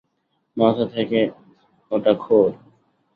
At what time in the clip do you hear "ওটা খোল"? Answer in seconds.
1.91-2.49